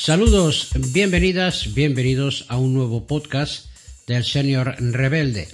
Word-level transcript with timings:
Saludos, 0.00 0.70
bienvenidas, 0.94 1.74
bienvenidos 1.74 2.46
a 2.48 2.56
un 2.56 2.72
nuevo 2.72 3.06
podcast 3.06 3.66
del 4.06 4.24
Señor 4.24 4.76
Rebelde. 4.78 5.46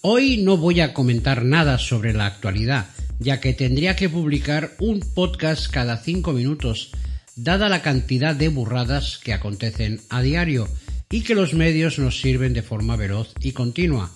Hoy 0.00 0.38
no 0.38 0.56
voy 0.56 0.80
a 0.80 0.94
comentar 0.94 1.44
nada 1.44 1.76
sobre 1.76 2.14
la 2.14 2.24
actualidad, 2.24 2.86
ya 3.18 3.38
que 3.38 3.52
tendría 3.52 3.96
que 3.96 4.08
publicar 4.08 4.70
un 4.78 5.00
podcast 5.00 5.70
cada 5.70 5.98
cinco 5.98 6.32
minutos, 6.32 6.92
dada 7.36 7.68
la 7.68 7.82
cantidad 7.82 8.34
de 8.34 8.48
burradas 8.48 9.20
que 9.22 9.34
acontecen 9.34 10.00
a 10.08 10.22
diario 10.22 10.66
y 11.10 11.20
que 11.20 11.34
los 11.34 11.52
medios 11.52 11.98
nos 11.98 12.18
sirven 12.18 12.54
de 12.54 12.62
forma 12.62 12.96
veloz 12.96 13.34
y 13.42 13.52
continua. 13.52 14.10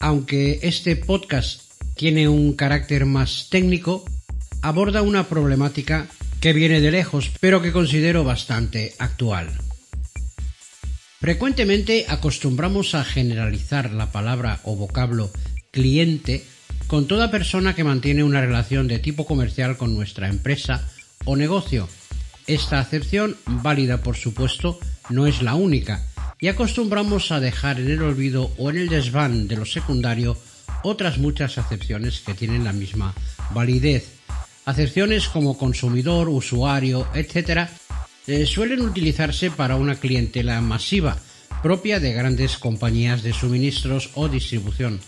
Aunque 0.00 0.58
este 0.64 0.96
podcast 0.96 1.62
tiene 1.96 2.28
un 2.28 2.52
carácter 2.52 3.06
más 3.06 3.48
técnico, 3.48 4.04
aborda 4.60 5.00
una 5.00 5.28
problemática 5.30 6.08
que 6.44 6.52
viene 6.52 6.82
de 6.82 6.90
lejos, 6.90 7.30
pero 7.40 7.62
que 7.62 7.72
considero 7.72 8.22
bastante 8.22 8.92
actual. 8.98 9.48
Frecuentemente 11.18 12.04
acostumbramos 12.06 12.94
a 12.94 13.02
generalizar 13.02 13.90
la 13.92 14.12
palabra 14.12 14.60
o 14.64 14.76
vocablo 14.76 15.30
cliente 15.70 16.44
con 16.86 17.08
toda 17.08 17.30
persona 17.30 17.74
que 17.74 17.82
mantiene 17.82 18.24
una 18.24 18.42
relación 18.42 18.88
de 18.88 18.98
tipo 18.98 19.24
comercial 19.24 19.78
con 19.78 19.94
nuestra 19.94 20.28
empresa 20.28 20.86
o 21.24 21.34
negocio. 21.34 21.88
Esta 22.46 22.78
acepción, 22.78 23.38
válida 23.46 24.02
por 24.02 24.16
supuesto, 24.16 24.78
no 25.08 25.26
es 25.26 25.40
la 25.40 25.54
única, 25.54 26.06
y 26.38 26.48
acostumbramos 26.48 27.32
a 27.32 27.40
dejar 27.40 27.80
en 27.80 27.90
el 27.90 28.02
olvido 28.02 28.52
o 28.58 28.68
en 28.68 28.76
el 28.76 28.90
desván 28.90 29.48
de 29.48 29.56
lo 29.56 29.64
secundario 29.64 30.36
otras 30.82 31.16
muchas 31.16 31.56
acepciones 31.56 32.20
que 32.20 32.34
tienen 32.34 32.64
la 32.64 32.74
misma 32.74 33.14
validez 33.54 34.23
Acepciones 34.64 35.28
como 35.28 35.58
consumidor, 35.58 36.28
usuario, 36.28 37.06
etc. 37.14 37.68
Eh, 38.26 38.46
suelen 38.46 38.80
utilizarse 38.80 39.50
para 39.50 39.76
una 39.76 39.96
clientela 39.96 40.60
masiva, 40.60 41.18
propia 41.62 42.00
de 42.00 42.12
grandes 42.12 42.58
compañías 42.58 43.22
de 43.22 43.32
suministros 43.32 44.10
o 44.14 44.28
distribución. 44.28 45.00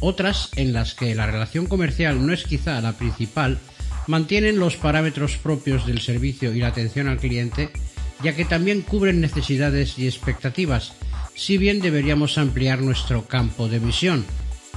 Otras, 0.00 0.50
en 0.56 0.72
las 0.72 0.94
que 0.94 1.14
la 1.14 1.26
relación 1.26 1.66
comercial 1.66 2.26
no 2.26 2.32
es 2.32 2.44
quizá 2.44 2.80
la 2.80 2.92
principal, 2.98 3.58
mantienen 4.06 4.58
los 4.58 4.76
parámetros 4.76 5.36
propios 5.36 5.86
del 5.86 6.00
servicio 6.00 6.52
y 6.52 6.60
la 6.60 6.68
atención 6.68 7.08
al 7.08 7.18
cliente, 7.18 7.70
ya 8.22 8.34
que 8.34 8.44
también 8.44 8.82
cubren 8.82 9.20
necesidades 9.20 9.98
y 9.98 10.06
expectativas, 10.06 10.92
si 11.34 11.56
bien 11.56 11.80
deberíamos 11.80 12.36
ampliar 12.36 12.82
nuestro 12.82 13.26
campo 13.26 13.68
de 13.68 13.78
visión. 13.78 14.24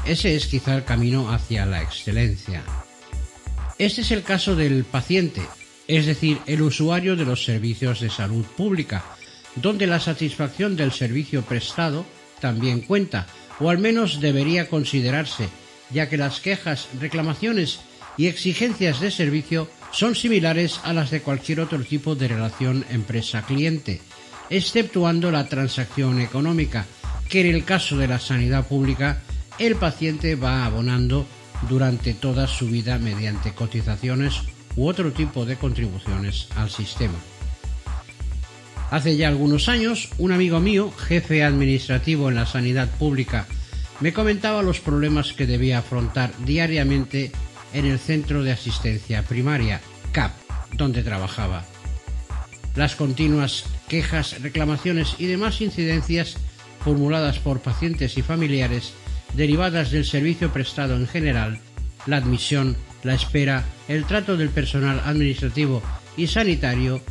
Ese 0.06 0.36
es 0.36 0.48
quizá 0.48 0.76
el 0.76 0.84
camino 0.84 1.32
hacia 1.32 1.66
la 1.66 1.82
excelencia. 1.82 2.64
Este 3.78 4.02
es 4.02 4.12
el 4.12 4.24
caso 4.24 4.56
del 4.56 4.86
paciente, 4.86 5.42
es 5.88 6.06
decir, 6.06 6.40
el 6.46 6.62
usuario 6.62 7.18
de 7.18 7.26
los 7.26 7.44
servicios 7.44 8.00
de 8.00 8.10
salud 8.10 8.46
pública, 8.46 9.04
donde 9.56 9.86
la 9.86 10.00
satisfacción 10.00 10.78
del 10.78 10.94
servicio 10.94 11.42
prestado 11.42 12.06
también 12.40 12.80
cuenta, 12.80 13.28
o 13.60 13.70
al 13.70 13.78
menos 13.80 14.22
debería 14.22 14.70
considerarse, 14.70 15.50
ya 15.92 16.08
que 16.08 16.16
las 16.16 16.40
quejas, 16.40 16.88
reclamaciones 17.02 17.82
y 18.18 18.28
exigencias 18.28 19.02
de 19.02 19.12
servicio 19.12 19.70
son 19.92 20.16
similares 20.16 20.80
a 20.84 20.94
las 20.94 21.12
de 21.12 21.22
cualquier 21.22 21.60
otro 21.60 21.84
tipo 21.84 22.16
de 22.16 22.30
relación 22.30 22.86
empresa-cliente, 22.90 24.00
exceptuando 24.50 25.32
la 25.32 25.50
transacción 25.50 26.22
económica, 26.22 26.86
que 27.28 27.42
en 27.42 27.54
el 27.54 27.66
caso 27.66 27.98
de 27.98 28.08
la 28.08 28.20
sanidad 28.20 28.66
pública 28.68 29.22
el 29.60 29.76
paciente 29.76 30.36
va 30.36 30.66
abonando 30.66 31.26
durante 31.70 32.14
toda 32.14 32.48
su 32.48 32.68
vida 32.68 32.98
mediante 32.98 33.54
cotizaciones 33.54 34.42
u 34.76 34.88
otro 34.88 35.12
tipo 35.12 35.46
de 35.46 35.56
contribuciones 35.56 36.48
al 36.56 36.70
sistema. 36.70 37.18
Hace 38.92 39.18
ya 39.18 39.28
algunos 39.28 39.68
años, 39.68 40.10
un 40.18 40.32
amigo 40.32 40.60
mío, 40.60 40.92
jefe 40.92 41.44
administrativo 41.44 42.30
en 42.30 42.36
la 42.36 42.46
sanidad 42.46 42.90
pública, 42.98 43.48
me 44.00 44.14
comentaba 44.14 44.62
los 44.62 44.80
problemas 44.80 45.34
que 45.34 45.48
debía 45.48 45.80
afrontar 45.80 46.32
diariamente 46.46 47.32
en 47.74 47.86
el 47.86 48.00
Centro 48.00 48.44
de 48.44 48.52
Asistencia 48.52 49.24
Primaria, 49.24 49.82
CAP, 50.12 50.32
donde 50.74 51.02
trabajaba. 51.02 51.66
Las 52.76 52.96
continuas 52.96 53.66
quejas, 53.88 54.42
reclamaciones 54.42 55.16
y 55.18 55.26
demás 55.26 55.62
incidencias 55.62 56.36
formuladas 56.84 57.40
por 57.40 57.62
pacientes 57.62 58.18
y 58.18 58.22
familiares 58.22 58.94
derivadas 59.36 59.92
del 59.92 60.06
servicio 60.06 60.52
prestado 60.52 60.96
en 60.96 61.08
general, 61.08 61.60
la 62.06 62.18
admisión, 62.18 62.76
la 63.04 63.14
espera, 63.14 63.66
el 63.88 64.06
trato 64.06 64.38
del 64.38 64.50
personal 64.50 65.02
administrativo 65.06 65.82
y 66.18 66.28
sanitario, 66.28 67.02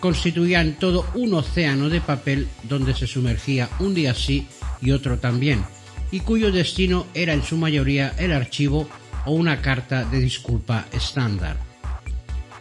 constituían 0.00 0.74
todo 0.78 1.06
un 1.14 1.34
océano 1.34 1.88
de 1.88 2.00
papel 2.00 2.48
donde 2.64 2.94
se 2.94 3.06
sumergía 3.06 3.68
un 3.78 3.94
día 3.94 4.14
sí 4.14 4.46
y 4.80 4.90
otro 4.90 5.18
también, 5.18 5.64
y 6.10 6.20
cuyo 6.20 6.50
destino 6.50 7.06
era 7.14 7.34
en 7.34 7.42
su 7.42 7.56
mayoría 7.56 8.12
el 8.18 8.32
archivo 8.32 8.88
o 9.24 9.32
una 9.32 9.62
carta 9.62 10.04
de 10.04 10.20
disculpa 10.20 10.86
estándar. 10.92 11.56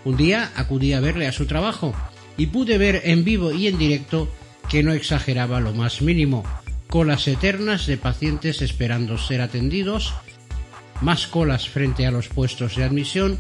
Un 0.06 0.18
día 0.18 0.52
acudí 0.56 0.94
a 0.94 1.00
verle 1.00 1.28
a 1.28 1.32
su 1.32 1.46
trabajo 1.46 1.94
y 2.38 2.48
pude 2.48 2.78
ver 2.78 3.02
en 3.06 3.24
vivo 3.24 3.52
y 3.52 3.68
en 3.68 3.78
directo 3.78 4.32
que 4.70 4.84
no 4.84 4.94
exageraba 4.94 5.60
lo 5.60 5.74
más 5.74 6.02
mínimo, 6.02 6.44
colas 6.92 7.26
eternas 7.30 7.88
de 7.88 7.96
pacientes 7.96 8.62
esperando 8.62 9.18
ser 9.18 9.40
atendidos, 9.40 10.14
más 11.00 11.26
colas 11.26 11.70
frente 11.70 12.06
a 12.06 12.12
los 12.12 12.28
puestos 12.28 12.76
de 12.76 12.84
admisión, 12.84 13.40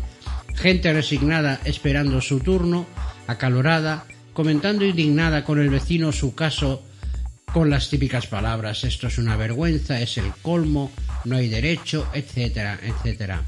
gente 0.56 0.94
resignada 0.94 1.60
esperando 1.66 2.22
su 2.22 2.40
turno, 2.40 2.86
acalorada, 3.28 4.06
comentando 4.32 4.86
indignada 4.86 5.44
con 5.44 5.60
el 5.60 5.70
vecino 5.70 6.14
su 6.14 6.34
caso 6.34 6.82
con 7.52 7.70
las 7.70 7.90
típicas 7.90 8.26
palabras 8.26 8.86
esto 8.86 9.08
es 9.08 9.18
una 9.18 9.36
vergüenza, 9.36 10.00
es 10.00 10.18
el 10.18 10.32
colmo, 10.42 10.90
no 11.26 11.36
hay 11.36 11.50
derecho, 11.50 12.08
etcétera, 12.14 12.80
etcétera. 12.82 13.44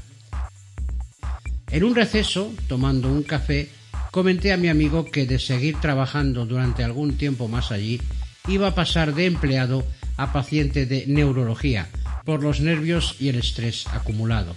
En 1.70 1.82
un 1.82 1.94
receso, 1.94 2.52
tomando 2.68 3.08
un 3.08 3.22
café, 3.22 3.70
comenté 4.10 4.52
a 4.52 4.58
mi 4.58 4.68
amigo 4.68 5.06
que 5.06 5.24
de 5.24 5.38
seguir 5.38 5.80
trabajando 5.80 6.44
durante 6.44 6.84
algún 6.84 7.16
tiempo 7.16 7.48
más 7.48 7.72
allí, 7.72 8.02
iba 8.48 8.68
a 8.68 8.74
pasar 8.74 9.14
de 9.14 9.26
empleado 9.26 9.86
a 10.16 10.32
paciente 10.32 10.84
de 10.84 11.04
neurología 11.06 11.88
por 12.24 12.42
los 12.42 12.60
nervios 12.60 13.16
y 13.18 13.28
el 13.28 13.36
estrés 13.36 13.86
acumulado. 13.88 14.54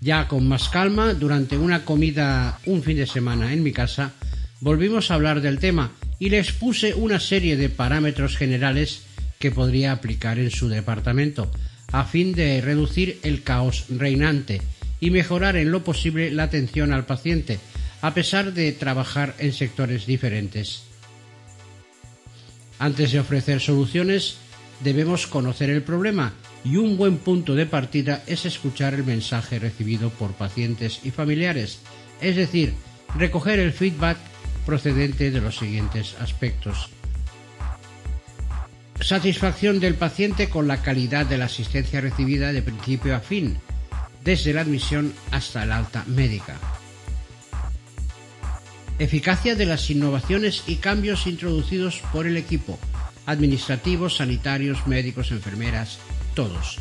Ya 0.00 0.28
con 0.28 0.46
más 0.46 0.68
calma, 0.68 1.14
durante 1.14 1.58
una 1.58 1.84
comida 1.84 2.60
un 2.66 2.82
fin 2.82 2.96
de 2.96 3.06
semana 3.06 3.52
en 3.52 3.64
mi 3.64 3.72
casa, 3.72 4.12
volvimos 4.60 5.10
a 5.10 5.14
hablar 5.14 5.40
del 5.40 5.58
tema 5.58 5.90
y 6.20 6.30
le 6.30 6.38
expuse 6.38 6.94
una 6.94 7.18
serie 7.18 7.56
de 7.56 7.68
parámetros 7.68 8.36
generales 8.36 9.02
que 9.40 9.50
podría 9.50 9.92
aplicar 9.92 10.38
en 10.38 10.50
su 10.50 10.68
departamento, 10.68 11.50
a 11.90 12.04
fin 12.04 12.34
de 12.34 12.60
reducir 12.60 13.18
el 13.24 13.42
caos 13.42 13.86
reinante 13.88 14.62
y 15.00 15.10
mejorar 15.10 15.56
en 15.56 15.72
lo 15.72 15.82
posible 15.82 16.30
la 16.30 16.44
atención 16.44 16.92
al 16.92 17.06
paciente, 17.06 17.58
a 18.00 18.14
pesar 18.14 18.52
de 18.52 18.70
trabajar 18.70 19.34
en 19.38 19.52
sectores 19.52 20.06
diferentes. 20.06 20.88
Antes 22.78 23.12
de 23.12 23.20
ofrecer 23.20 23.60
soluciones, 23.60 24.38
debemos 24.80 25.26
conocer 25.26 25.70
el 25.70 25.82
problema 25.82 26.32
y 26.64 26.76
un 26.76 26.96
buen 26.96 27.18
punto 27.18 27.54
de 27.54 27.66
partida 27.66 28.22
es 28.26 28.44
escuchar 28.44 28.94
el 28.94 29.04
mensaje 29.04 29.58
recibido 29.58 30.10
por 30.10 30.32
pacientes 30.32 31.00
y 31.04 31.10
familiares, 31.10 31.80
es 32.20 32.36
decir, 32.36 32.74
recoger 33.16 33.58
el 33.58 33.72
feedback 33.72 34.18
procedente 34.66 35.30
de 35.30 35.40
los 35.40 35.56
siguientes 35.56 36.14
aspectos. 36.20 36.90
Satisfacción 39.00 39.80
del 39.80 39.94
paciente 39.94 40.48
con 40.48 40.68
la 40.68 40.82
calidad 40.82 41.24
de 41.26 41.38
la 41.38 41.46
asistencia 41.46 42.00
recibida 42.00 42.52
de 42.52 42.62
principio 42.62 43.14
a 43.14 43.20
fin, 43.20 43.56
desde 44.24 44.52
la 44.52 44.62
admisión 44.62 45.14
hasta 45.30 45.62
el 45.62 45.72
alta 45.72 46.04
médica. 46.06 46.56
Eficacia 48.98 49.54
de 49.54 49.64
las 49.64 49.90
innovaciones 49.90 50.64
y 50.66 50.76
cambios 50.76 51.28
introducidos 51.28 52.02
por 52.12 52.26
el 52.26 52.36
equipo, 52.36 52.80
administrativos, 53.26 54.16
sanitarios, 54.16 54.88
médicos, 54.88 55.30
enfermeras, 55.30 55.98
todos. 56.34 56.78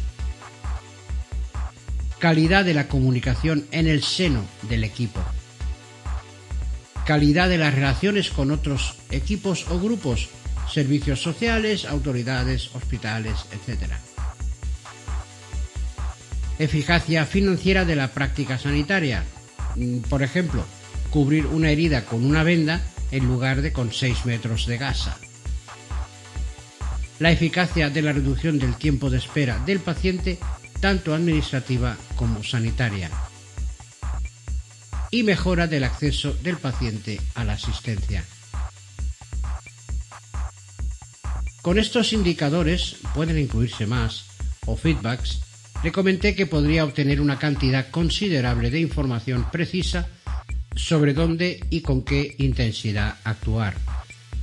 Calidad 2.17 2.65
de 2.65 2.73
la 2.73 2.87
comunicación 2.87 3.67
en 3.71 3.85
el 3.85 4.01
seno 4.01 4.43
del 4.63 4.83
equipo. 4.83 5.19
Calidad 7.05 7.49
de 7.49 7.59
las 7.59 7.75
relaciones 7.75 8.31
con 8.31 8.49
otros 8.49 8.95
equipos 9.11 9.67
o 9.69 9.79
grupos, 9.79 10.29
servicios 10.73 11.21
sociales, 11.21 11.85
autoridades, 11.85 12.73
hospitales, 12.73 13.45
etc. 13.51 13.91
Eficacia 16.57 17.27
financiera 17.27 17.85
de 17.85 17.95
la 17.95 18.07
práctica 18.07 18.57
sanitaria. 18.57 19.23
Por 20.09 20.23
ejemplo, 20.23 20.65
cubrir 21.09 21.45
una 21.45 21.69
herida 21.69 22.05
con 22.05 22.25
una 22.25 22.43
venda 22.43 22.81
en 23.11 23.25
lugar 23.25 23.61
de 23.61 23.71
con 23.71 23.91
6 23.91 24.25
metros 24.25 24.65
de 24.65 24.77
gasa. 24.77 25.17
La 27.19 27.31
eficacia 27.31 27.89
de 27.89 28.01
la 28.01 28.13
reducción 28.13 28.59
del 28.59 28.75
tiempo 28.75 29.09
de 29.09 29.17
espera 29.17 29.59
del 29.65 29.79
paciente, 29.79 30.37
tanto 30.79 31.13
administrativa 31.15 31.97
como 32.15 32.43
sanitaria. 32.43 33.09
y 35.09 35.23
mejora 35.23 35.67
del 35.67 35.85
acceso 35.85 36.33
del 36.43 36.57
paciente 36.57 37.19
a 37.35 37.45
la 37.45 37.53
asistencia. 37.53 38.25
Con 41.61 41.79
estos 41.79 42.13
indicadores 42.13 42.97
pueden 43.13 43.37
incluirse 43.37 43.85
más 43.85 44.25
o 44.65 44.75
feedbacks. 44.75 45.39
Le 45.83 45.91
comenté 45.91 46.35
que 46.35 46.45
podría 46.45 46.83
obtener 46.83 47.21
una 47.21 47.39
cantidad 47.39 47.89
considerable 47.89 48.69
de 48.69 48.79
información 48.79 49.49
precisa 49.51 50.09
sobre 50.77 51.13
dónde 51.13 51.59
y 51.69 51.81
con 51.81 52.03
qué 52.03 52.35
intensidad 52.37 53.17
actuar. 53.23 53.75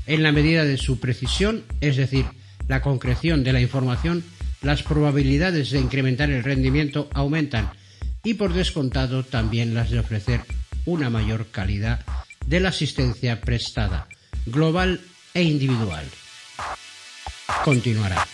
En 0.07 0.23
la 0.23 0.33
medida 0.33 0.65
de 0.65 0.77
su 0.77 1.01
precisión, 1.01 1.65
es 1.81 1.97
decir, 1.97 2.27
la 2.69 2.83
concreción 2.83 3.45
de 3.45 3.53
la 3.53 3.61
información, 3.61 4.25
las 4.61 4.83
probabilidades 4.83 5.71
de 5.71 5.81
incrementar 5.81 6.31
el 6.31 6.43
rendimiento 6.43 7.09
aumentan 7.15 7.71
y 8.23 8.35
por 8.35 8.53
descontado 8.53 9.23
también 9.23 9.75
las 9.75 9.91
de 9.91 10.01
ofrecer 10.01 10.41
una 10.87 11.11
mayor 11.11 11.47
calidad 11.47 12.05
de 12.47 12.61
la 12.61 12.71
asistencia 12.71 13.41
prestada, 13.41 14.09
global 14.47 15.01
e 15.33 15.43
individual. 15.43 16.05
Continuará. 17.65 18.27